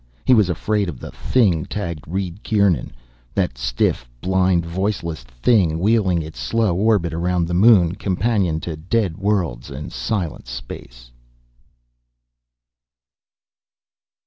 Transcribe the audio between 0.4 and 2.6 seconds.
afraid of the thing tagged Reed